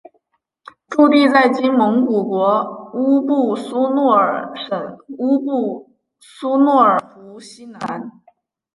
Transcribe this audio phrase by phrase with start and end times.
[0.89, 8.11] 驻地在今蒙古国乌布苏诺尔省乌布苏诺尔湖西南。